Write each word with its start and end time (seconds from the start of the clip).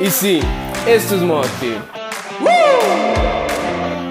Y 0.00 0.10
sí, 0.10 0.40
esto 0.88 1.14
es 1.14 1.22
Modo 1.22 1.42
Active. 1.42 1.78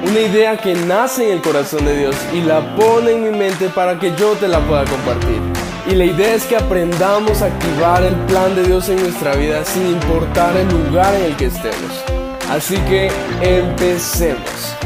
Una 0.07 0.19
idea 0.19 0.55
que 0.55 0.75
nace 0.75 1.25
en 1.25 1.37
el 1.37 1.41
corazón 1.41 1.83
de 1.85 1.97
Dios 1.97 2.15
y 2.33 2.41
la 2.41 2.75
pone 2.75 3.11
en 3.11 3.23
mi 3.23 3.37
mente 3.37 3.67
para 3.67 3.99
que 3.99 4.15
yo 4.15 4.33
te 4.33 4.47
la 4.47 4.59
pueda 4.61 4.85
compartir. 4.85 5.41
Y 5.89 5.95
la 5.95 6.05
idea 6.05 6.35
es 6.35 6.45
que 6.45 6.55
aprendamos 6.55 7.41
a 7.41 7.47
activar 7.47 8.01
el 8.03 8.15
plan 8.27 8.55
de 8.55 8.63
Dios 8.63 8.87
en 8.87 9.01
nuestra 9.01 9.35
vida 9.35 9.65
sin 9.65 9.87
importar 9.87 10.55
el 10.55 10.69
lugar 10.69 11.13
en 11.15 11.25
el 11.25 11.35
que 11.35 11.45
estemos. 11.45 11.91
Así 12.49 12.77
que 12.87 13.11
empecemos. 13.41 14.77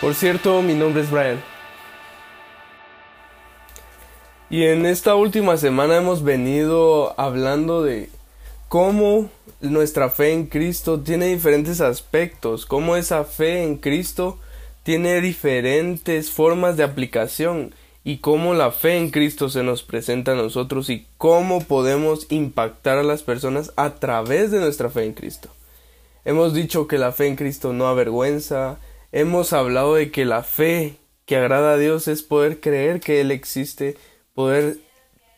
Por 0.00 0.14
cierto, 0.14 0.62
mi 0.62 0.72
nombre 0.72 1.02
es 1.02 1.10
Brian. 1.10 1.51
Y 4.52 4.66
en 4.66 4.84
esta 4.84 5.14
última 5.14 5.56
semana 5.56 5.96
hemos 5.96 6.22
venido 6.22 7.18
hablando 7.18 7.82
de 7.82 8.10
cómo 8.68 9.30
nuestra 9.62 10.10
fe 10.10 10.34
en 10.34 10.44
Cristo 10.44 11.00
tiene 11.00 11.28
diferentes 11.28 11.80
aspectos, 11.80 12.66
cómo 12.66 12.96
esa 12.96 13.24
fe 13.24 13.64
en 13.64 13.78
Cristo 13.78 14.38
tiene 14.82 15.22
diferentes 15.22 16.30
formas 16.30 16.76
de 16.76 16.84
aplicación 16.84 17.74
y 18.04 18.18
cómo 18.18 18.52
la 18.52 18.72
fe 18.72 18.98
en 18.98 19.10
Cristo 19.10 19.48
se 19.48 19.62
nos 19.62 19.82
presenta 19.82 20.32
a 20.32 20.34
nosotros 20.34 20.90
y 20.90 21.06
cómo 21.16 21.64
podemos 21.64 22.26
impactar 22.28 22.98
a 22.98 23.02
las 23.02 23.22
personas 23.22 23.72
a 23.76 23.94
través 23.94 24.50
de 24.50 24.60
nuestra 24.60 24.90
fe 24.90 25.06
en 25.06 25.14
Cristo. 25.14 25.48
Hemos 26.26 26.52
dicho 26.52 26.86
que 26.88 26.98
la 26.98 27.12
fe 27.12 27.26
en 27.26 27.36
Cristo 27.36 27.72
no 27.72 27.88
avergüenza, 27.88 28.76
hemos 29.12 29.54
hablado 29.54 29.94
de 29.94 30.10
que 30.10 30.26
la 30.26 30.42
fe 30.42 30.96
que 31.24 31.36
agrada 31.36 31.72
a 31.72 31.78
Dios 31.78 32.06
es 32.06 32.22
poder 32.22 32.60
creer 32.60 33.00
que 33.00 33.22
Él 33.22 33.30
existe, 33.30 33.96
poder 34.34 34.78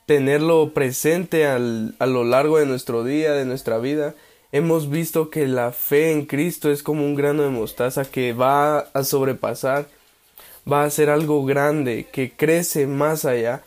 tenerlo 0.07 0.73
presente 0.73 1.47
al, 1.47 1.95
a 1.99 2.07
lo 2.07 2.25
largo 2.25 2.59
de 2.59 2.67
nuestro 2.67 3.05
día, 3.05 3.33
de 3.33 3.45
nuestra 3.45 3.79
vida. 3.79 4.15
Hemos 4.53 4.89
visto 4.89 5.31
que 5.31 5.49
la 5.49 5.73
fe 5.73 6.13
en 6.13 6.27
Cristo 6.27 6.71
es 6.71 6.83
como 6.83 7.05
un 7.05 7.15
grano 7.15 7.43
de 7.43 7.51
mostaza 7.51 8.05
que 8.05 8.33
va 8.33 8.79
a 8.79 9.03
sobrepasar, 9.03 9.89
va 10.71 10.85
a 10.85 10.91
ser 10.91 11.11
algo 11.11 11.45
grande, 11.45 12.07
que 12.13 12.31
crece 12.31 12.87
más 12.87 13.25
allá. 13.25 13.63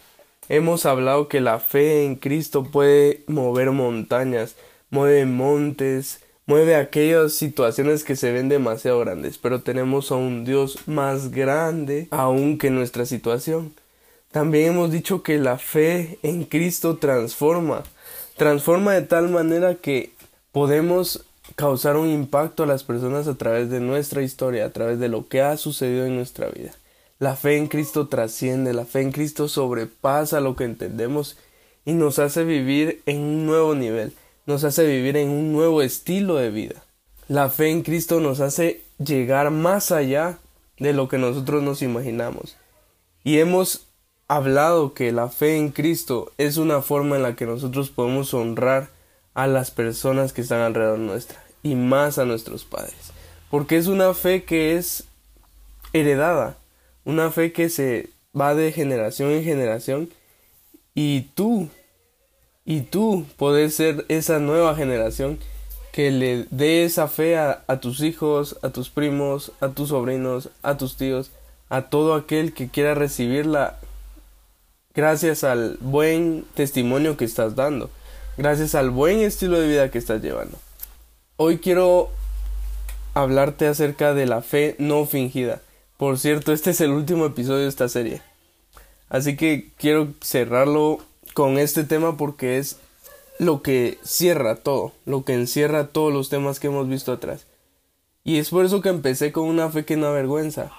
Hemos 0.49 0.85
hablado 0.85 1.27
que 1.27 1.41
la 1.41 1.59
fe 1.59 2.05
en 2.05 2.15
Cristo 2.15 2.63
puede 2.63 3.23
mover 3.27 3.71
montañas, 3.71 4.55
mueve 4.89 5.25
montes, 5.25 6.21
mueve 6.45 6.75
aquellas 6.75 7.33
situaciones 7.33 8.05
que 8.05 8.15
se 8.15 8.31
ven 8.31 8.47
demasiado 8.47 8.99
grandes, 8.99 9.37
pero 9.37 9.61
tenemos 9.61 10.11
a 10.11 10.15
un 10.15 10.45
Dios 10.45 10.87
más 10.87 11.31
grande 11.31 12.07
aún 12.11 12.57
que 12.57 12.69
nuestra 12.69 13.05
situación. 13.05 13.73
También 14.31 14.73
hemos 14.73 14.91
dicho 14.91 15.23
que 15.23 15.37
la 15.37 15.57
fe 15.57 16.19
en 16.21 16.43
Cristo 16.43 16.97
transforma, 16.97 17.83
transforma 18.35 18.93
de 18.93 19.01
tal 19.01 19.29
manera 19.29 19.75
que 19.75 20.13
podemos 20.51 21.25
causar 21.55 21.95
un 21.95 22.09
impacto 22.09 22.63
a 22.63 22.67
las 22.67 22.83
personas 22.83 23.27
a 23.27 23.35
través 23.35 23.69
de 23.69 23.79
nuestra 23.79 24.21
historia, 24.21 24.65
a 24.65 24.71
través 24.71 24.99
de 24.99 25.07
lo 25.07 25.27
que 25.27 25.41
ha 25.41 25.55
sucedido 25.57 26.05
en 26.05 26.15
nuestra 26.15 26.49
vida. 26.49 26.73
La 27.19 27.35
fe 27.35 27.57
en 27.57 27.67
Cristo 27.67 28.07
trasciende, 28.07 28.73
la 28.73 28.85
fe 28.85 29.01
en 29.01 29.11
Cristo 29.11 29.47
sobrepasa 29.47 30.39
lo 30.39 30.55
que 30.55 30.65
entendemos 30.65 31.37
y 31.85 31.93
nos 31.93 32.19
hace 32.19 32.43
vivir 32.43 33.01
en 33.05 33.21
un 33.21 33.45
nuevo 33.45 33.73
nivel 33.73 34.13
nos 34.47 34.63
hace 34.63 34.87
vivir 34.87 35.17
en 35.17 35.29
un 35.29 35.51
nuevo 35.51 35.81
estilo 35.81 36.35
de 36.35 36.49
vida. 36.49 36.81
La 37.27 37.49
fe 37.49 37.69
en 37.69 37.83
Cristo 37.83 38.21
nos 38.21 38.39
hace 38.39 38.81
llegar 38.97 39.51
más 39.51 39.91
allá 39.91 40.39
de 40.79 40.93
lo 40.93 41.09
que 41.09 41.17
nosotros 41.17 41.61
nos 41.61 41.81
imaginamos. 41.81 42.55
Y 43.25 43.39
hemos 43.39 43.86
hablado 44.27 44.93
que 44.93 45.11
la 45.11 45.29
fe 45.29 45.57
en 45.57 45.69
Cristo 45.69 46.31
es 46.37 46.57
una 46.57 46.81
forma 46.81 47.15
en 47.15 47.23
la 47.23 47.35
que 47.35 47.45
nosotros 47.45 47.89
podemos 47.89 48.33
honrar 48.33 48.89
a 49.33 49.47
las 49.47 49.71
personas 49.71 50.33
que 50.33 50.41
están 50.41 50.61
alrededor 50.61 50.99
nuestra 50.99 51.43
y 51.63 51.75
más 51.75 52.17
a 52.17 52.25
nuestros 52.25 52.65
padres. 52.65 53.13
Porque 53.49 53.77
es 53.77 53.87
una 53.87 54.13
fe 54.13 54.43
que 54.43 54.75
es 54.75 55.05
heredada, 55.93 56.57
una 57.05 57.31
fe 57.31 57.53
que 57.53 57.69
se 57.69 58.09
va 58.39 58.55
de 58.55 58.71
generación 58.71 59.31
en 59.31 59.43
generación 59.43 60.09
y 60.93 61.21
tú 61.33 61.69
y 62.65 62.81
tú 62.81 63.25
puedes 63.37 63.75
ser 63.75 64.05
esa 64.09 64.39
nueva 64.39 64.75
generación 64.75 65.39
que 65.93 66.11
le 66.11 66.45
dé 66.51 66.83
esa 66.83 67.07
fe 67.07 67.37
a, 67.37 67.63
tus 67.79 68.01
hijos, 68.01 68.57
a 68.61 68.69
tus 68.69 68.89
primos, 68.89 69.53
a 69.61 69.69
tus 69.69 69.89
sobrinos, 69.89 70.49
a 70.61 70.77
tus 70.77 70.97
tíos, 70.97 71.31
a 71.69 71.83
todo 71.83 72.13
aquel 72.13 72.53
que 72.53 72.67
quiera 72.67 72.93
recibirla 72.93 73.79
gracias 74.97 75.43
al 75.43 75.77
buen 75.79 76.43
testimonio 76.55 77.17
que 77.17 77.25
estás 77.25 77.55
dando, 77.55 77.91
gracias 78.35 78.73
al 78.73 78.89
buen 78.89 79.19
estilo 79.19 79.59
de 79.59 79.67
vida 79.67 79.91
que 79.91 79.99
estás 79.99 80.23
llevando. 80.23 80.57
Hoy 81.35 81.59
quiero 81.59 82.09
hablarte 83.13 83.67
acerca 83.67 84.15
de 84.15 84.25
la 84.25 84.41
fe 84.41 84.75
no 84.79 85.05
fingida. 85.05 85.61
Por 85.97 86.17
cierto, 86.17 86.51
este 86.51 86.71
es 86.71 86.81
el 86.81 86.89
último 86.89 87.27
episodio 87.27 87.61
de 87.61 87.69
esta 87.69 87.87
serie. 87.89 88.23
Así 89.07 89.37
que 89.37 89.69
quiero 89.77 90.13
cerrarlo 90.19 90.97
con 91.35 91.59
este 91.59 91.83
tema 91.83 92.17
porque 92.17 92.57
es 92.57 92.77
lo 93.37 93.61
que 93.61 93.99
cierra 94.03 94.55
todo, 94.55 94.93
lo 95.05 95.25
que 95.25 95.35
encierra 95.35 95.89
todos 95.89 96.11
los 96.11 96.29
temas 96.29 96.59
que 96.59 96.67
hemos 96.67 96.89
visto 96.89 97.11
atrás. 97.11 97.45
Y 98.23 98.39
es 98.39 98.49
por 98.49 98.65
eso 98.65 98.81
que 98.81 98.89
empecé 98.89 99.31
con 99.31 99.43
una 99.43 99.69
fe 99.69 99.85
que 99.85 99.95
no 99.95 100.07
avergüenza. 100.07 100.71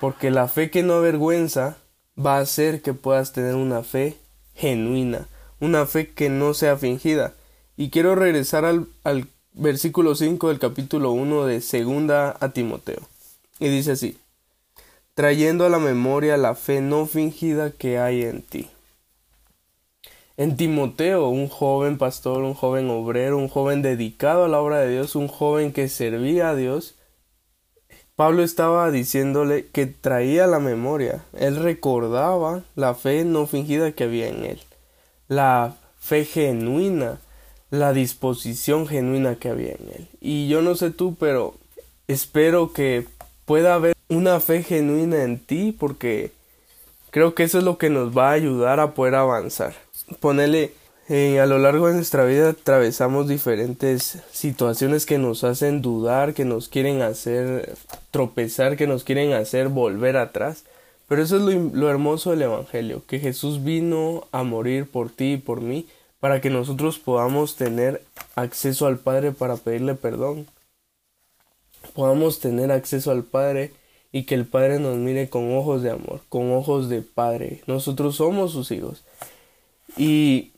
Porque 0.00 0.30
la 0.30 0.48
fe 0.48 0.70
que 0.70 0.82
no 0.82 0.94
avergüenza 0.94 1.76
va 2.18 2.36
a 2.36 2.40
hacer 2.40 2.82
que 2.82 2.94
puedas 2.94 3.32
tener 3.32 3.54
una 3.54 3.82
fe 3.82 4.16
genuina, 4.54 5.28
una 5.60 5.86
fe 5.86 6.10
que 6.10 6.28
no 6.28 6.54
sea 6.54 6.76
fingida. 6.76 7.34
Y 7.76 7.90
quiero 7.90 8.14
regresar 8.14 8.64
al, 8.64 8.86
al 9.04 9.26
versículo 9.52 10.14
5 10.14 10.48
del 10.48 10.58
capítulo 10.58 11.12
1 11.12 11.46
de 11.46 11.60
segunda 11.60 12.36
a 12.40 12.50
Timoteo. 12.50 13.00
Y 13.58 13.68
dice 13.68 13.92
así, 13.92 14.18
trayendo 15.14 15.66
a 15.66 15.70
la 15.70 15.78
memoria 15.78 16.36
la 16.36 16.54
fe 16.54 16.80
no 16.80 17.06
fingida 17.06 17.70
que 17.70 17.98
hay 17.98 18.22
en 18.22 18.42
ti 18.42 18.68
en 20.40 20.56
Timoteo, 20.56 21.28
un 21.28 21.48
joven 21.48 21.98
pastor, 21.98 22.44
un 22.44 22.54
joven 22.54 22.88
obrero, 22.88 23.36
un 23.36 23.48
joven 23.48 23.82
dedicado 23.82 24.46
a 24.46 24.48
la 24.48 24.58
obra 24.58 24.78
de 24.78 24.90
Dios, 24.90 25.14
un 25.14 25.28
joven 25.28 25.70
que 25.70 25.86
servía 25.90 26.48
a 26.48 26.54
Dios, 26.54 26.94
Pablo 28.20 28.42
estaba 28.42 28.90
diciéndole 28.90 29.68
que 29.72 29.86
traía 29.86 30.46
la 30.46 30.58
memoria, 30.58 31.24
él 31.32 31.56
recordaba 31.56 32.62
la 32.76 32.94
fe 32.94 33.24
no 33.24 33.46
fingida 33.46 33.92
que 33.92 34.04
había 34.04 34.28
en 34.28 34.44
él, 34.44 34.60
la 35.26 35.76
fe 35.98 36.26
genuina, 36.26 37.18
la 37.70 37.94
disposición 37.94 38.86
genuina 38.86 39.36
que 39.36 39.48
había 39.48 39.70
en 39.70 39.88
él. 39.88 40.08
Y 40.20 40.48
yo 40.48 40.60
no 40.60 40.74
sé 40.74 40.90
tú, 40.90 41.16
pero 41.18 41.54
espero 42.08 42.74
que 42.74 43.06
pueda 43.46 43.72
haber 43.72 43.96
una 44.10 44.38
fe 44.40 44.64
genuina 44.64 45.24
en 45.24 45.38
ti 45.38 45.72
porque 45.72 46.32
creo 47.08 47.34
que 47.34 47.44
eso 47.44 47.56
es 47.56 47.64
lo 47.64 47.78
que 47.78 47.88
nos 47.88 48.14
va 48.14 48.28
a 48.28 48.32
ayudar 48.32 48.80
a 48.80 48.92
poder 48.92 49.14
avanzar 49.14 49.72
ponele, 50.18 50.72
eh, 51.12 51.40
a 51.40 51.46
lo 51.46 51.58
largo 51.58 51.88
de 51.88 51.94
nuestra 51.94 52.24
vida 52.24 52.50
atravesamos 52.50 53.26
diferentes 53.26 54.20
situaciones 54.30 55.06
que 55.06 55.18
nos 55.18 55.42
hacen 55.42 55.82
dudar, 55.82 56.34
que 56.34 56.44
nos 56.44 56.68
quieren 56.68 57.02
hacer 57.02 57.74
tropezar, 58.12 58.76
que 58.76 58.86
nos 58.86 59.02
quieren 59.02 59.32
hacer 59.32 59.70
volver 59.70 60.16
atrás. 60.16 60.62
Pero 61.08 61.20
eso 61.20 61.38
es 61.38 61.42
lo, 61.42 61.50
lo 61.50 61.90
hermoso 61.90 62.30
del 62.30 62.42
Evangelio, 62.42 63.02
que 63.08 63.18
Jesús 63.18 63.64
vino 63.64 64.28
a 64.30 64.44
morir 64.44 64.88
por 64.88 65.10
ti 65.10 65.32
y 65.32 65.36
por 65.36 65.62
mí, 65.62 65.88
para 66.20 66.40
que 66.40 66.48
nosotros 66.48 67.00
podamos 67.00 67.56
tener 67.56 68.04
acceso 68.36 68.86
al 68.86 68.98
Padre 68.98 69.32
para 69.32 69.56
pedirle 69.56 69.96
perdón. 69.96 70.46
Podamos 71.92 72.38
tener 72.38 72.70
acceso 72.70 73.10
al 73.10 73.24
Padre 73.24 73.72
y 74.12 74.26
que 74.26 74.36
el 74.36 74.46
Padre 74.46 74.78
nos 74.78 74.96
mire 74.96 75.28
con 75.28 75.56
ojos 75.56 75.82
de 75.82 75.90
amor, 75.90 76.20
con 76.28 76.52
ojos 76.52 76.88
de 76.88 77.02
Padre. 77.02 77.64
Nosotros 77.66 78.14
somos 78.14 78.52
sus 78.52 78.70
hijos. 78.70 79.02
Y 79.96 80.52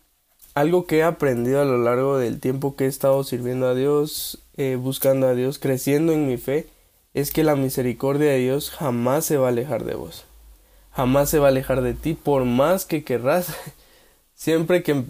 algo 0.54 0.87
que 0.87 0.99
he 0.99 1.02
aprendido 1.02 1.62
a 1.62 1.64
lo 1.64 1.78
largo 1.78 2.19
del 2.19 2.40
tiempo 2.40 2.76
que 2.76 2.84
he 2.84 2.88
estado 2.88 3.25
sirviendo 3.25 3.69
a 3.69 3.75
Dios, 3.75 4.38
eh, 4.56 4.76
buscando 4.76 5.26
a 5.26 5.34
Dios, 5.34 5.58
creciendo 5.58 6.12
en 6.12 6.26
mi 6.26 6.37
fe, 6.37 6.69
es 7.14 7.31
que 7.31 7.44
la 7.44 7.56
misericordia 7.56 8.31
de 8.31 8.38
Dios 8.38 8.70
jamás 8.70 9.25
se 9.25 9.37
va 9.37 9.46
a 9.46 9.50
alejar 9.50 9.84
de 9.84 9.94
vos. 9.94 10.25
Jamás 10.93 11.31
se 11.31 11.38
va 11.38 11.46
a 11.46 11.50
alejar 11.50 11.81
de 11.81 11.94
ti, 11.94 12.14
por 12.14 12.44
más 12.44 12.84
que 12.84 13.04
querrás. 13.04 13.54
Siempre 14.34 14.82
que 14.82 14.93
em, 14.93 15.06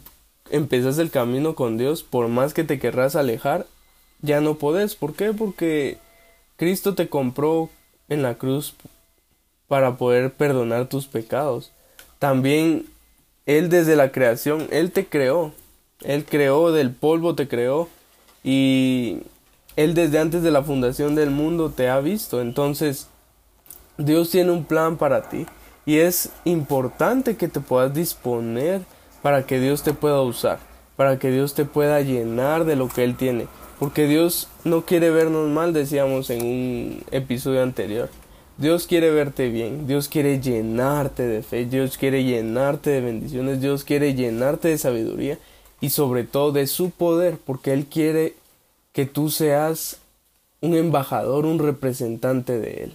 empezás 0.51 0.99
el 0.99 1.11
camino 1.11 1.55
con 1.55 1.77
Dios, 1.77 2.03
por 2.03 2.29
más 2.29 2.55
que 2.55 2.65
te 2.65 2.79
querrás 2.79 3.17
alejar, 3.17 3.67
ya 4.21 4.41
no 4.41 4.55
podés. 4.59 4.95
¿Por 4.95 5.15
qué? 5.15 5.33
Porque 5.33 5.99
Cristo 6.57 6.95
te 6.95 7.09
compró 7.09 7.69
en 8.09 8.23
la 8.23 8.35
cruz 8.35 8.75
para 9.67 9.97
poder 9.97 10.33
perdonar 10.33 10.89
tus 10.89 11.07
pecados. 11.07 11.73
También 12.19 12.87
él 13.47 13.69
desde 13.69 13.97
la 13.97 14.13
creación, 14.13 14.69
Él 14.71 14.93
te 14.93 15.07
creó. 15.07 15.53
Él 16.03 16.25
creó 16.25 16.73
del 16.73 16.91
polvo, 16.91 17.35
te 17.35 17.49
creó. 17.49 17.89
Y 18.45 19.19
Él 19.77 19.95
desde 19.95 20.19
antes 20.19 20.43
de 20.43 20.51
la 20.51 20.63
fundación 20.63 21.15
del 21.15 21.31
mundo 21.31 21.71
te 21.71 21.89
ha 21.89 22.01
visto. 22.01 22.41
Entonces, 22.41 23.09
Dios 23.99 24.31
tiene 24.31 24.53
un 24.53 24.65
plan 24.65 24.97
para 24.97 25.29
ti. 25.29 25.47
Y 25.85 25.99
es 25.99 26.31
importante 26.45 27.37
que 27.37 27.49
te 27.49 27.61
puedas 27.61 27.93
disponer 27.93 28.83
para 29.21 29.45
que 29.47 29.59
Dios 29.59 29.83
te 29.83 29.93
pueda 29.93 30.23
usar, 30.23 30.59
para 30.97 31.19
que 31.19 31.31
Dios 31.31 31.55
te 31.55 31.65
pueda 31.65 32.01
llenar 32.01 32.65
de 32.65 32.77
lo 32.77 32.89
que 32.89 33.03
Él 33.03 33.17
tiene. 33.17 33.49
Porque 33.81 34.07
Dios 34.07 34.49
no 34.63 34.83
quiere 34.83 35.11
vernos 35.11 35.49
mal, 35.49 35.73
decíamos 35.73 36.31
en 36.31 36.45
un 36.45 37.05
episodio 37.11 37.65
anterior. 37.65 38.11
Dios 38.59 38.87
quiere 38.87 39.11
verte 39.11 39.49
bien, 39.49 39.87
Dios 39.87 40.09
quiere 40.09 40.41
llenarte 40.41 41.27
de 41.27 41.43
fe, 41.43 41.65
Dios 41.65 41.97
quiere 41.97 42.23
llenarte 42.23 42.91
de 42.91 43.01
bendiciones, 43.01 43.61
Dios 43.61 43.83
quiere 43.83 44.15
llenarte 44.15 44.69
de 44.69 44.79
sabiduría 44.79 45.39
y 45.81 45.91
sobre 45.91 46.25
todo 46.25 46.53
de 46.53 46.67
su 46.67 46.91
poder, 46.91 47.39
porque 47.45 47.73
Él 47.73 47.87
quiere 47.87 48.35
que 48.93 49.07
tú 49.07 49.31
seas 49.31 49.99
un 50.61 50.77
embajador, 50.77 51.47
un 51.47 51.59
representante 51.59 52.59
de 52.59 52.85
Él. 52.85 52.95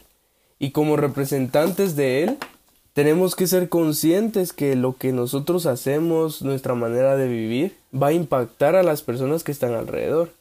Y 0.59 0.71
como 0.71 0.95
representantes 0.95 1.95
de 1.95 2.24
Él, 2.24 2.38
tenemos 2.94 3.36
que 3.36 3.48
ser 3.48 3.68
conscientes 3.68 4.54
que 4.54 4.75
lo 4.75 4.95
que 4.95 5.12
nosotros 5.12 5.65
hacemos, 5.65 6.44
nuestra 6.44 6.75
manera 6.75 7.18
de 7.18 7.27
vivir, 7.27 7.75
va 7.94 8.07
a 8.07 8.13
impactar 8.13 8.75
a 8.75 8.83
las 8.83 9.01
personas 9.01 9.44
que 9.44 9.51
están 9.51 9.74
alrededor 9.74 10.31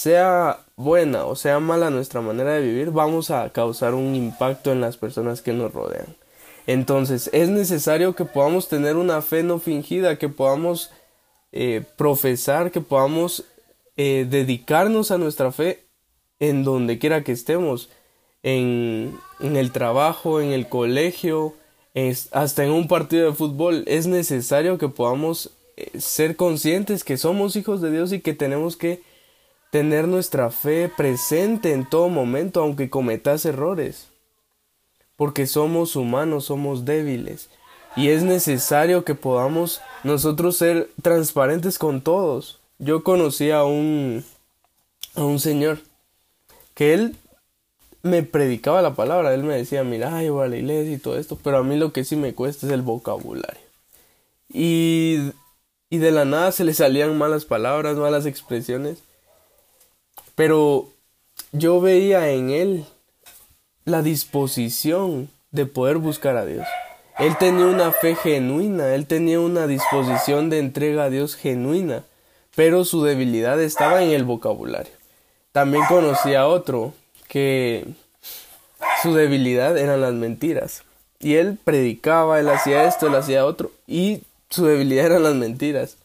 sea 0.00 0.64
buena 0.76 1.26
o 1.26 1.36
sea 1.36 1.60
mala 1.60 1.90
nuestra 1.90 2.22
manera 2.22 2.54
de 2.54 2.62
vivir, 2.62 2.90
vamos 2.90 3.30
a 3.30 3.50
causar 3.50 3.92
un 3.92 4.14
impacto 4.14 4.72
en 4.72 4.80
las 4.80 4.96
personas 4.96 5.42
que 5.42 5.52
nos 5.52 5.74
rodean. 5.74 6.16
Entonces 6.66 7.28
es 7.34 7.50
necesario 7.50 8.14
que 8.14 8.24
podamos 8.24 8.68
tener 8.68 8.96
una 8.96 9.20
fe 9.20 9.42
no 9.42 9.58
fingida, 9.58 10.16
que 10.16 10.30
podamos 10.30 10.90
eh, 11.52 11.82
profesar, 11.96 12.70
que 12.70 12.80
podamos 12.80 13.44
eh, 13.96 14.26
dedicarnos 14.28 15.10
a 15.10 15.18
nuestra 15.18 15.52
fe 15.52 15.84
en 16.38 16.64
donde 16.64 16.98
quiera 16.98 17.22
que 17.22 17.32
estemos, 17.32 17.90
en, 18.42 19.18
en 19.40 19.56
el 19.56 19.70
trabajo, 19.70 20.40
en 20.40 20.52
el 20.52 20.66
colegio, 20.70 21.54
hasta 22.32 22.64
en 22.64 22.70
un 22.70 22.88
partido 22.88 23.26
de 23.26 23.36
fútbol. 23.36 23.84
Es 23.86 24.06
necesario 24.06 24.78
que 24.78 24.88
podamos 24.88 25.50
eh, 25.76 25.98
ser 25.98 26.36
conscientes 26.36 27.04
que 27.04 27.18
somos 27.18 27.56
hijos 27.56 27.82
de 27.82 27.90
Dios 27.90 28.14
y 28.14 28.20
que 28.20 28.32
tenemos 28.32 28.78
que 28.78 29.02
tener 29.70 30.08
nuestra 30.08 30.50
fe 30.50 30.90
presente 30.94 31.72
en 31.72 31.88
todo 31.88 32.08
momento, 32.08 32.60
aunque 32.60 32.90
cometas 32.90 33.44
errores. 33.44 34.08
Porque 35.16 35.46
somos 35.46 35.96
humanos, 35.96 36.46
somos 36.46 36.84
débiles. 36.84 37.48
Y 37.96 38.08
es 38.08 38.22
necesario 38.22 39.04
que 39.04 39.14
podamos 39.14 39.80
nosotros 40.04 40.56
ser 40.56 40.90
transparentes 41.02 41.78
con 41.78 42.00
todos. 42.00 42.58
Yo 42.78 43.02
conocí 43.02 43.50
a 43.50 43.64
un, 43.64 44.24
a 45.14 45.24
un 45.24 45.38
señor 45.38 45.80
que 46.74 46.94
él 46.94 47.16
me 48.02 48.22
predicaba 48.22 48.82
la 48.82 48.94
palabra. 48.94 49.34
Él 49.34 49.42
me 49.42 49.56
decía, 49.56 49.84
mira, 49.84 50.22
yo 50.22 50.34
voy 50.34 50.46
a 50.46 50.48
la 50.48 50.56
iglesia 50.56 50.94
y 50.94 50.98
todo 50.98 51.18
esto. 51.18 51.38
Pero 51.42 51.58
a 51.58 51.62
mí 51.62 51.76
lo 51.76 51.92
que 51.92 52.04
sí 52.04 52.16
me 52.16 52.34
cuesta 52.34 52.66
es 52.66 52.72
el 52.72 52.82
vocabulario. 52.82 53.60
Y, 54.48 55.32
y 55.90 55.98
de 55.98 56.10
la 56.10 56.24
nada 56.24 56.50
se 56.52 56.64
le 56.64 56.74
salían 56.74 57.18
malas 57.18 57.44
palabras, 57.44 57.96
malas 57.96 58.26
expresiones. 58.26 59.02
Pero 60.40 60.88
yo 61.52 61.82
veía 61.82 62.30
en 62.30 62.48
él 62.48 62.86
la 63.84 64.00
disposición 64.00 65.28
de 65.50 65.66
poder 65.66 65.98
buscar 65.98 66.38
a 66.38 66.46
Dios. 66.46 66.66
Él 67.18 67.36
tenía 67.36 67.66
una 67.66 67.92
fe 67.92 68.14
genuina, 68.14 68.94
él 68.94 69.06
tenía 69.06 69.38
una 69.38 69.66
disposición 69.66 70.48
de 70.48 70.58
entrega 70.60 71.04
a 71.04 71.10
Dios 71.10 71.36
genuina, 71.36 72.04
pero 72.56 72.86
su 72.86 73.02
debilidad 73.02 73.60
estaba 73.60 74.02
en 74.02 74.12
el 74.12 74.24
vocabulario. 74.24 74.94
También 75.52 75.84
conocí 75.90 76.32
a 76.32 76.46
otro 76.46 76.94
que 77.28 77.84
su 79.02 79.12
debilidad 79.12 79.76
eran 79.76 80.00
las 80.00 80.14
mentiras. 80.14 80.84
Y 81.18 81.34
él 81.34 81.58
predicaba, 81.62 82.40
él 82.40 82.48
hacía 82.48 82.84
esto, 82.84 83.08
él 83.08 83.14
hacía 83.14 83.44
otro, 83.44 83.72
y 83.86 84.22
su 84.48 84.64
debilidad 84.64 85.04
eran 85.04 85.22
las 85.22 85.34
mentiras. 85.34 85.98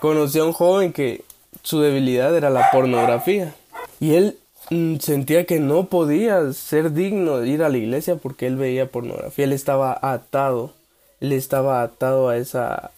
Conocí 0.00 0.40
a 0.40 0.44
un 0.46 0.52
joven 0.52 0.92
que 0.92 1.22
su 1.62 1.80
debilidad 1.80 2.36
era 2.36 2.50
la 2.50 2.70
pornografía. 2.70 3.54
Y 4.00 4.14
él 4.14 4.38
mm, 4.70 4.96
sentía 4.96 5.46
que 5.46 5.60
no 5.60 5.86
podía 5.86 6.52
ser 6.52 6.92
digno 6.92 7.38
de 7.38 7.48
ir 7.48 7.62
a 7.62 7.68
la 7.68 7.78
iglesia 7.78 8.16
porque 8.16 8.46
él 8.46 8.56
veía 8.56 8.90
pornografía. 8.90 9.44
Él 9.44 9.52
estaba 9.52 9.98
atado. 10.00 10.72
Él 11.20 11.32
estaba 11.32 11.82
atado 11.82 12.28
a 12.28 12.36
esa 12.36 12.92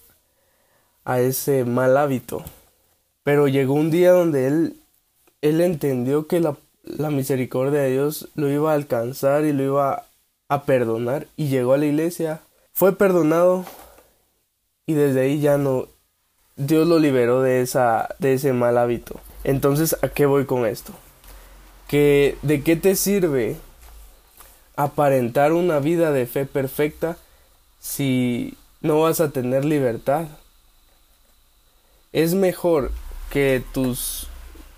a 1.05 1.21
ese 1.21 1.65
mal 1.65 1.97
hábito. 1.97 2.43
Pero 3.23 3.49
llegó 3.49 3.75
un 3.75 3.91
día 3.91 4.13
donde 4.13 4.47
él 4.47 4.77
él 5.43 5.61
entendió 5.61 6.27
que 6.27 6.41
la, 6.41 6.57
la 6.85 7.11
misericordia 7.11 7.81
de 7.81 7.93
Dios 7.93 8.29
lo 8.35 8.51
iba 8.51 8.73
a 8.73 8.75
alcanzar 8.75 9.45
y 9.45 9.53
lo 9.53 9.63
iba 9.63 10.05
a 10.49 10.65
perdonar 10.65 11.27
y 11.37 11.49
llegó 11.49 11.75
a 11.75 11.79
la 11.79 11.87
iglesia, 11.87 12.41
fue 12.73 12.97
perdonado 12.97 13.65
y 14.87 14.95
desde 14.95 15.23
ahí 15.23 15.41
ya 15.41 15.59
no 15.59 15.89
Dios 16.57 16.87
lo 16.87 16.99
liberó 16.99 17.43
de, 17.43 17.63
esa, 17.63 18.15
de 18.19 18.35
ese 18.35 18.53
mal 18.53 18.79
hábito. 18.79 19.21
Entonces, 19.43 19.97
¿a 20.03 20.09
qué 20.09 20.27
voy 20.27 20.47
con 20.47 20.67
esto? 20.67 20.93
Que 21.89 22.39
de 22.43 22.63
qué 22.63 22.77
te 22.77 22.97
sirve 22.97 23.57
aparentar 24.77 25.53
una 25.53 25.79
vida 25.79 26.13
de 26.13 26.27
fe 26.27 26.47
perfecta 26.47 27.17
si 27.81 28.57
no 28.81 29.01
vas 29.01 29.21
a 29.21 29.31
tener 29.31 29.65
libertad. 29.65 30.27
Es 32.13 32.35
mejor 32.35 32.93
que 33.31 33.63
tus 33.73 34.29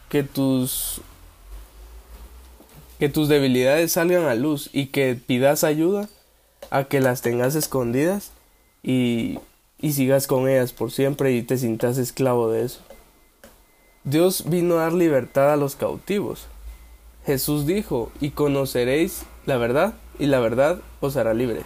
que 0.08 0.22
tus 0.22 1.00
que 2.98 3.08
tus 3.08 3.28
debilidades 3.28 3.92
salgan 3.92 4.24
a 4.24 4.34
luz 4.34 4.70
y 4.72 4.86
que 4.86 5.14
pidas 5.14 5.64
ayuda 5.64 6.08
a 6.70 6.84
que 6.84 7.00
las 7.00 7.20
tengas 7.20 7.54
escondidas 7.54 8.30
y 8.82 9.38
y 9.78 9.92
sigas 9.92 10.26
con 10.26 10.48
ellas 10.48 10.72
por 10.72 10.90
siempre 10.90 11.32
y 11.32 11.42
te 11.42 11.58
sientas 11.58 11.98
esclavo 11.98 12.50
de 12.50 12.64
eso. 12.64 12.80
Dios 14.04 14.44
vino 14.46 14.78
a 14.78 14.84
dar 14.84 14.92
libertad 14.92 15.52
a 15.52 15.56
los 15.56 15.76
cautivos. 15.76 16.46
Jesús 17.24 17.66
dijo, 17.66 18.10
y 18.20 18.30
conoceréis 18.30 19.22
la 19.46 19.56
verdad, 19.56 19.94
y 20.18 20.26
la 20.26 20.38
verdad 20.40 20.78
os 21.00 21.16
hará 21.16 21.34
libres. 21.34 21.64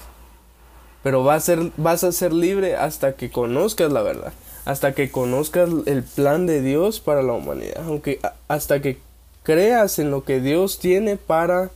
Pero 1.03 1.23
vas 1.23 1.43
a, 1.43 1.47
ser, 1.47 1.71
vas 1.77 2.05
a 2.05 2.13
ser 2.13 2.33
libre 2.33 2.77
hasta 2.77 3.15
que 3.15 3.31
conozcas 3.31 3.93
la 3.93 4.03
verdad, 4.03 4.33
hasta 4.65 4.95
que 4.95 5.11
conozcas 5.11 5.71
el 5.87 6.03
plan 6.03 6.47
de 6.47 6.63
Dios 6.63 7.01
para 7.01 7.23
la 7.23 7.33
humanidad, 7.35 7.85
aunque 7.87 8.21
hasta 8.49 8.81
que 8.81 8.99
creas 9.43 9.99
en 9.99 10.11
lo 10.11 10.25
que 10.25 10.41
Dios 10.41 10.79
tiene 10.79 11.17
para 11.17 11.71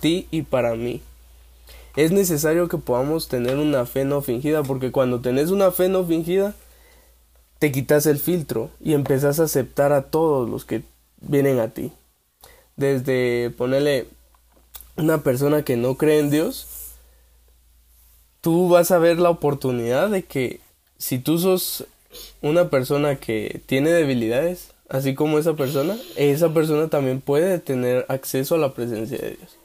ti 0.00 0.28
y 0.30 0.42
para 0.42 0.74
mí 0.74 1.02
es 2.04 2.12
necesario 2.12 2.68
que 2.68 2.78
podamos 2.78 3.28
tener 3.28 3.58
una 3.58 3.84
fe 3.84 4.06
no 4.06 4.22
fingida, 4.22 4.62
porque 4.62 4.90
cuando 4.90 5.20
tenés 5.20 5.50
una 5.50 5.70
fe 5.70 5.90
no 5.90 6.04
fingida, 6.04 6.54
te 7.58 7.70
quitas 7.72 8.06
el 8.06 8.18
filtro 8.18 8.70
y 8.80 8.94
empezás 8.94 9.38
a 9.38 9.44
aceptar 9.44 9.92
a 9.92 10.04
todos 10.04 10.48
los 10.48 10.64
que 10.64 10.82
vienen 11.20 11.60
a 11.60 11.68
ti. 11.68 11.92
Desde 12.76 13.50
ponerle 13.50 14.06
una 14.96 15.22
persona 15.22 15.62
que 15.62 15.76
no 15.76 15.96
cree 15.96 16.20
en 16.20 16.30
Dios, 16.30 16.66
tú 18.40 18.70
vas 18.70 18.90
a 18.92 18.98
ver 18.98 19.18
la 19.18 19.28
oportunidad 19.28 20.08
de 20.08 20.22
que 20.22 20.60
si 20.96 21.18
tú 21.18 21.38
sos 21.38 21.84
una 22.40 22.70
persona 22.70 23.16
que 23.16 23.60
tiene 23.66 23.90
debilidades, 23.90 24.70
así 24.88 25.14
como 25.14 25.38
esa 25.38 25.52
persona, 25.52 25.98
esa 26.16 26.54
persona 26.54 26.88
también 26.88 27.20
puede 27.20 27.58
tener 27.58 28.06
acceso 28.08 28.54
a 28.54 28.58
la 28.58 28.72
presencia 28.72 29.18
de 29.18 29.36
Dios. 29.36 29.59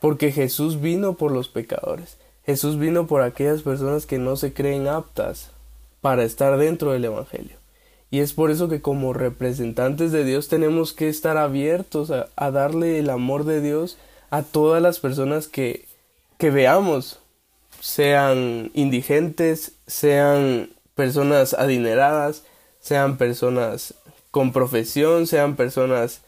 Porque 0.00 0.32
Jesús 0.32 0.80
vino 0.80 1.14
por 1.14 1.32
los 1.32 1.48
pecadores. 1.48 2.16
Jesús 2.46 2.78
vino 2.78 3.06
por 3.06 3.22
aquellas 3.22 3.62
personas 3.62 4.06
que 4.06 4.18
no 4.18 4.36
se 4.36 4.52
creen 4.52 4.88
aptas 4.88 5.50
para 6.00 6.24
estar 6.24 6.56
dentro 6.56 6.92
del 6.92 7.04
Evangelio. 7.04 7.56
Y 8.10 8.20
es 8.20 8.32
por 8.32 8.50
eso 8.50 8.68
que 8.68 8.80
como 8.80 9.12
representantes 9.12 10.12
de 10.12 10.24
Dios 10.24 10.48
tenemos 10.48 10.92
que 10.92 11.08
estar 11.08 11.36
abiertos 11.36 12.10
a, 12.10 12.50
darle 12.50 12.98
el 12.98 13.10
amor 13.10 13.44
de 13.44 13.60
Dios 13.60 13.98
a 14.30 14.42
todas 14.42 14.80
las 14.80 14.98
personas 14.98 15.46
que, 15.46 15.84
que 16.38 16.50
veamos, 16.50 17.18
sean 17.80 18.70
indigentes, 18.72 19.72
sean 19.86 20.70
personas 20.94 21.52
adineradas, 21.52 22.44
sean 22.80 23.18
personas 23.18 23.94
con 24.30 24.52
profesión, 24.52 25.26
sean 25.26 25.56
personas 25.56 26.22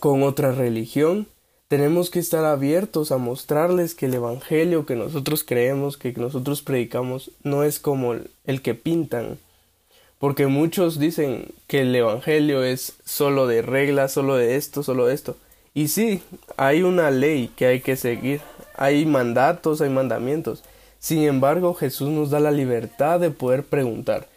con 0.00 0.22
otra 0.22 0.52
religión. 0.52 1.26
Tenemos 1.74 2.08
que 2.08 2.20
estar 2.20 2.44
abiertos 2.44 3.10
a 3.10 3.18
mostrarles 3.18 3.96
que 3.96 4.06
el 4.06 4.14
Evangelio 4.14 4.86
que 4.86 4.94
nosotros 4.94 5.42
creemos, 5.42 5.96
que 5.96 6.12
nosotros 6.12 6.62
predicamos, 6.62 7.32
no 7.42 7.64
es 7.64 7.80
como 7.80 8.14
el 8.44 8.62
que 8.62 8.74
pintan. 8.74 9.38
Porque 10.20 10.46
muchos 10.46 11.00
dicen 11.00 11.48
que 11.66 11.80
el 11.80 11.92
Evangelio 11.92 12.62
es 12.62 12.92
solo 13.04 13.48
de 13.48 13.60
reglas, 13.60 14.12
solo 14.12 14.36
de 14.36 14.54
esto, 14.54 14.84
solo 14.84 15.06
de 15.06 15.14
esto. 15.14 15.36
Y 15.74 15.88
sí, 15.88 16.22
hay 16.56 16.84
una 16.84 17.10
ley 17.10 17.50
que 17.56 17.66
hay 17.66 17.80
que 17.80 17.96
seguir, 17.96 18.40
hay 18.76 19.04
mandatos, 19.04 19.80
hay 19.80 19.90
mandamientos. 19.90 20.62
Sin 21.00 21.24
embargo, 21.24 21.74
Jesús 21.74 22.08
nos 22.08 22.30
da 22.30 22.38
la 22.38 22.52
libertad 22.52 23.18
de 23.18 23.32
poder 23.32 23.64
preguntar, 23.64 24.28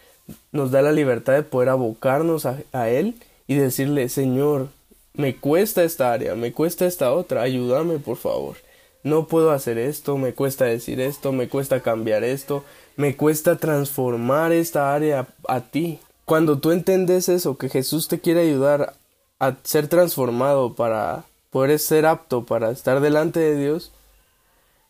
nos 0.51 0.71
da 0.71 0.81
la 0.81 0.91
libertad 0.91 1.33
de 1.33 1.43
poder 1.43 1.69
abocarnos 1.69 2.47
a, 2.47 2.57
a 2.73 2.89
Él 2.89 3.13
y 3.45 3.53
decirle, 3.53 4.09
Señor, 4.09 4.69
me 5.17 5.35
cuesta 5.35 5.83
esta 5.83 6.13
área, 6.13 6.35
me 6.35 6.53
cuesta 6.53 6.85
esta 6.85 7.11
otra, 7.11 7.41
ayúdame 7.41 7.99
por 7.99 8.17
favor. 8.17 8.57
No 9.03 9.27
puedo 9.27 9.51
hacer 9.51 9.77
esto, 9.77 10.17
me 10.17 10.33
cuesta 10.33 10.65
decir 10.65 10.99
esto, 11.01 11.31
me 11.31 11.49
cuesta 11.49 11.81
cambiar 11.81 12.23
esto, 12.23 12.63
Me 12.97 13.15
cuesta 13.15 13.57
transformar 13.57 14.51
esta 14.51 14.95
área 14.95 15.27
a 15.47 15.61
ti. 15.61 15.99
Cuando 16.25 16.57
tú 16.57 16.71
entiendes 16.71 17.29
eso, 17.29 17.55
que 17.55 17.69
Jesús 17.69 18.07
te 18.07 18.19
quiere 18.19 18.41
ayudar 18.41 18.95
a 19.39 19.55
ser 19.63 19.87
transformado 19.87 20.73
para 20.73 21.23
poder 21.51 21.77
ser 21.77 22.07
apto 22.07 22.43
para 22.45 22.71
estar 22.71 22.99
delante 22.99 23.39
de 23.39 23.55
Dios, 23.55 23.91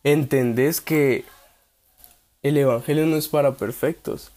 entendés 0.05 0.79
que 0.79 1.25
el 2.43 2.55
Evangelio 2.57 3.05
no 3.05 3.17
es 3.17 3.27
para 3.27 3.55
perfectos. 3.55 4.31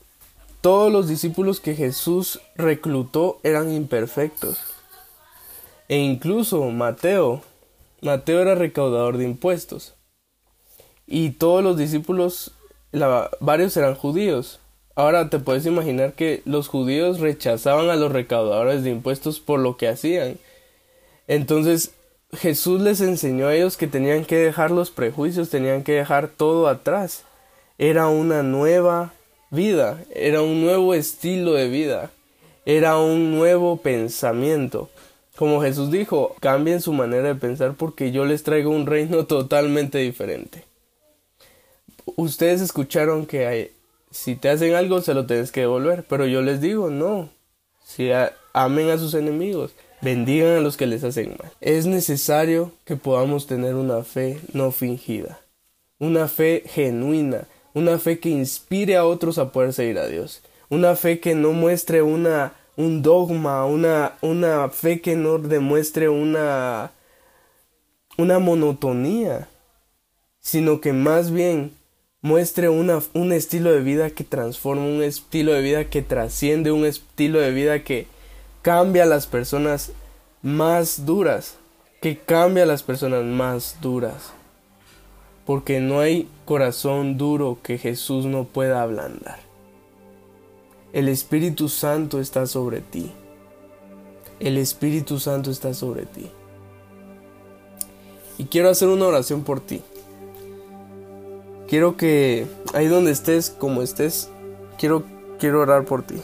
Todos 0.61 0.93
los 0.93 1.09
discípulos 1.09 1.61
que 1.61 1.77
Jesús 1.77 2.41
reclutó 2.57 3.39
eran 3.45 3.73
imperfectos. 3.73 4.70
E 5.91 5.97
incluso 5.97 6.71
Mateo, 6.71 7.43
Mateo 8.01 8.41
era 8.41 8.55
recaudador 8.55 9.19
de 9.19 9.25
impuestos. 9.25 9.97
Y 11.05 11.31
todos 11.31 11.65
los 11.65 11.77
discípulos, 11.77 12.53
varios 13.41 13.77
eran 13.77 13.97
judíos. 13.97 14.61
Ahora 14.95 15.31
te 15.31 15.41
puedes 15.41 15.67
imaginar 15.67 16.13
que 16.13 16.43
los 16.45 16.69
judíos 16.69 17.19
rechazaban 17.19 17.91
a 17.91 17.97
los 17.97 18.13
recaudadores 18.13 18.85
de 18.85 18.91
impuestos 18.91 19.41
por 19.41 19.59
lo 19.59 19.77
que 19.77 19.89
hacían. 19.89 20.39
Entonces 21.27 21.91
Jesús 22.35 22.81
les 22.81 23.01
enseñó 23.01 23.49
a 23.49 23.57
ellos 23.57 23.77
que 23.77 23.89
tenían 23.89 24.25
que 24.25 24.37
dejar 24.37 24.71
los 24.71 24.93
prejuicios, 24.93 25.51
tenían 25.51 25.83
que 25.83 25.95
dejar 25.95 26.29
todo 26.29 26.69
atrás. 26.69 27.25
Era 27.79 28.07
una 28.07 28.45
nueva 28.45 29.13
vida, 29.51 30.01
era 30.15 30.41
un 30.41 30.61
nuevo 30.61 30.95
estilo 30.95 31.55
de 31.55 31.67
vida, 31.67 32.13
era 32.65 32.97
un 32.97 33.33
nuevo 33.33 33.79
pensamiento. 33.79 34.89
Como 35.41 35.63
Jesús 35.63 35.91
dijo, 35.91 36.37
cambien 36.39 36.83
su 36.83 36.93
manera 36.93 37.29
de 37.29 37.35
pensar 37.35 37.73
porque 37.73 38.13
yo 38.13 38.27
les 38.27 38.43
traigo 38.43 38.69
un 38.69 38.85
reino 38.85 39.25
totalmente 39.27 39.97
diferente. 39.97 40.65
Ustedes 42.05 42.61
escucharon 42.61 43.25
que 43.25 43.73
si 44.11 44.37
te 44.37 44.51
hacen 44.51 44.75
algo 44.75 45.01
se 45.01 45.15
lo 45.15 45.25
tienes 45.25 45.51
que 45.51 45.61
devolver, 45.61 46.05
pero 46.07 46.27
yo 46.27 46.43
les 46.43 46.61
digo, 46.61 46.91
no, 46.91 47.31
si 47.83 48.11
amen 48.53 48.91
a 48.91 48.99
sus 48.99 49.15
enemigos, 49.15 49.71
bendigan 50.03 50.59
a 50.59 50.61
los 50.61 50.77
que 50.77 50.87
les 50.87 51.05
hacen 51.05 51.35
mal. 51.39 51.51
Es 51.63 51.87
necesario 51.87 52.73
que 52.85 52.97
podamos 52.97 53.47
tener 53.47 53.77
una 53.77 54.05
fe 54.05 54.39
no 54.53 54.73
fingida, 54.73 55.41
una 55.99 56.29
fe 56.29 56.65
genuina, 56.67 57.49
una 57.73 57.99
fe 57.99 58.19
que 58.19 58.29
inspire 58.29 58.99
a 58.99 59.07
otros 59.07 59.39
a 59.39 59.53
poder 59.53 59.73
seguir 59.73 60.01
a 60.01 60.07
Dios, 60.07 60.43
una 60.69 60.97
fe 60.97 61.19
que 61.19 61.35
no 61.35 61.53
muestre 61.53 62.03
una 62.03 62.60
un 62.77 63.03
dogma, 63.03 63.65
una, 63.65 64.17
una 64.21 64.69
fe 64.69 65.01
que 65.01 65.17
no 65.17 65.39
demuestre 65.39 66.09
una 66.09 66.93
una 68.19 68.39
monotonía, 68.39 69.49
sino 70.41 70.81
que 70.81 70.93
más 70.93 71.31
bien 71.31 71.73
muestre 72.21 72.69
una, 72.69 73.01
un 73.15 73.33
estilo 73.33 73.73
de 73.73 73.81
vida 73.81 74.11
que 74.11 74.25
transforma, 74.25 74.85
un 74.85 75.03
estilo 75.03 75.53
de 75.53 75.63
vida 75.63 75.85
que 75.87 76.03
trasciende, 76.03 76.71
un 76.71 76.85
estilo 76.85 77.41
de 77.41 77.51
vida 77.51 77.83
que 77.83 78.07
cambia 78.61 79.05
a 79.05 79.07
las 79.07 79.27
personas 79.27 79.93
más 80.43 81.07
duras, 81.07 81.57
que 82.03 82.19
cambia 82.19 82.65
a 82.65 82.67
las 82.67 82.83
personas 82.83 83.25
más 83.25 83.79
duras 83.81 84.33
porque 85.51 85.81
no 85.81 85.99
hay 85.99 86.29
corazón 86.45 87.19
duro 87.19 87.59
que 87.61 87.77
Jesús 87.77 88.25
no 88.25 88.45
pueda 88.45 88.83
ablandar. 88.83 89.50
El 90.93 91.09
Espíritu 91.09 91.69
Santo 91.69 92.21
está 92.21 92.47
sobre 92.47 92.81
ti. 92.81 93.13
El 94.41 94.59
Espíritu 94.59 95.21
Santo 95.21 95.53
está 95.53 95.73
sobre 95.73 96.05
ti. 96.05 96.29
Y 98.39 98.47
quiero 98.47 98.71
hacer 98.71 98.89
una 98.89 99.07
oración 99.07 99.45
por 99.45 99.61
ti. 99.61 99.83
Quiero 101.69 101.97
que 101.97 102.49
ahí 102.75 102.89
donde 102.89 103.13
estés, 103.13 103.51
como 103.51 103.83
estés, 103.83 104.31
quiero, 104.79 105.05
quiero 105.39 105.61
orar 105.61 105.85
por 105.85 106.03
ti. 106.03 106.17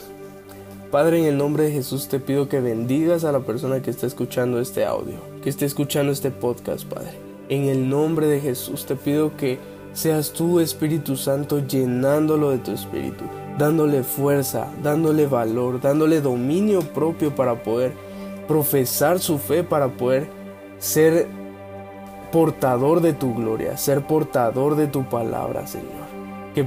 Padre, 0.90 1.20
en 1.20 1.26
el 1.26 1.38
nombre 1.38 1.64
de 1.64 1.70
Jesús 1.70 2.08
te 2.08 2.18
pido 2.18 2.48
que 2.48 2.60
bendigas 2.60 3.22
a 3.22 3.30
la 3.30 3.40
persona 3.40 3.82
que 3.82 3.90
está 3.90 4.08
escuchando 4.08 4.60
este 4.60 4.84
audio, 4.84 5.14
que 5.44 5.50
esté 5.50 5.64
escuchando 5.64 6.10
este 6.10 6.32
podcast, 6.32 6.86
Padre. 6.86 7.12
En 7.48 7.66
el 7.66 7.88
nombre 7.88 8.26
de 8.26 8.40
Jesús 8.40 8.84
te 8.84 8.96
pido 8.96 9.36
que 9.36 9.60
seas 9.92 10.32
tú, 10.32 10.58
Espíritu 10.58 11.16
Santo, 11.16 11.64
llenándolo 11.64 12.50
de 12.50 12.58
tu 12.58 12.72
Espíritu, 12.72 13.24
dándole 13.58 14.02
fuerza, 14.02 14.68
dándole 14.82 15.26
valor, 15.26 15.80
dándole 15.80 16.20
dominio 16.20 16.80
propio 16.80 17.34
para 17.34 17.62
poder 17.62 17.92
profesar 18.46 19.18
su 19.18 19.38
fe, 19.38 19.64
para 19.64 19.88
poder 19.88 20.28
ser 20.78 21.26
portador 22.32 23.00
de 23.00 23.12
tu 23.12 23.34
gloria, 23.34 23.76
ser 23.76 24.06
portador 24.06 24.76
de 24.76 24.86
tu 24.86 25.04
palabra, 25.08 25.66
Señor. 25.66 26.06
Que, 26.54 26.66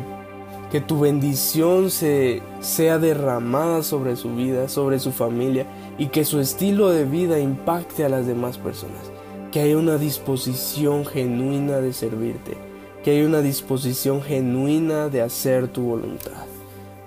que 0.71 0.81
tu 0.81 0.99
bendición 0.99 1.89
se, 1.89 2.41
sea 2.59 2.99
derramada 2.99 3.83
sobre 3.83 4.15
su 4.15 4.35
vida, 4.35 4.67
sobre 4.67 4.99
su 4.99 5.11
familia 5.11 5.65
y 5.97 6.07
que 6.07 6.25
su 6.25 6.39
estilo 6.39 6.89
de 6.89 7.05
vida 7.05 7.39
impacte 7.39 8.05
a 8.05 8.09
las 8.09 8.25
demás 8.27 8.57
personas 8.57 9.11
que 9.51 9.61
haya 9.61 9.77
una 9.77 9.97
disposición 9.97 11.05
genuina 11.05 11.77
de 11.77 11.91
servirte, 11.93 12.55
que 13.03 13.11
haya 13.11 13.25
una 13.25 13.41
disposición 13.41 14.21
genuina 14.21 15.09
de 15.09 15.21
hacer 15.21 15.67
tu 15.67 15.81
voluntad. 15.81 16.45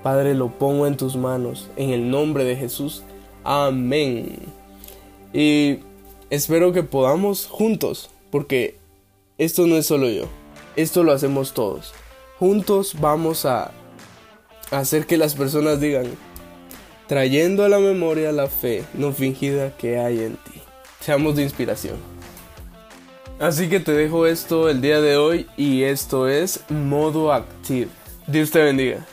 Padre, 0.03 0.35
lo 0.35 0.49
pongo 0.49 0.87
en 0.87 0.97
tus 0.97 1.17
manos, 1.17 1.71
en 1.77 1.91
el 1.91 2.11
nombre 2.11 2.45
de 2.45 2.57
Jesús. 2.57 3.03
Amén. 3.45 4.39
Y 5.33 5.79
espero 6.31 6.73
que 6.73 6.83
podamos 6.83 7.47
juntos, 7.47 8.11
porque 8.31 8.77
esto 9.39 9.67
no 9.67 9.77
es 9.77 9.87
solo 9.87 10.09
yo, 10.09 10.25
esto 10.77 11.05
lo 11.05 11.13
hacemos 11.13 11.55
todos. 11.55 11.93
Juntos 12.39 12.97
vamos 13.01 13.47
a 13.47 13.71
hacer 14.71 15.07
que 15.07 15.17
las 15.17 15.35
personas 15.35 15.81
digan, 15.81 16.07
trayendo 17.07 17.65
a 17.65 17.69
la 17.69 17.79
memoria 17.79 18.33
la 18.33 18.49
fe 18.49 18.85
no 18.95 19.13
fingida 19.13 19.77
que 19.77 19.99
hay 19.99 20.21
en 20.21 20.37
ti. 20.37 20.61
Seamos 21.01 21.37
de 21.37 21.43
inspiración. 21.43 21.97
Así 23.39 23.69
que 23.69 23.81
te 23.81 23.93
dejo 23.93 24.27
esto 24.27 24.69
el 24.69 24.81
día 24.81 25.01
de 25.01 25.17
hoy 25.17 25.47
y 25.57 25.83
esto 25.83 26.29
es 26.29 26.61
modo 26.69 27.33
active. 27.33 27.89
Dios 28.27 28.51
te 28.51 28.63
bendiga. 28.63 29.05